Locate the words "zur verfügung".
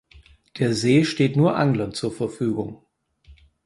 1.93-2.83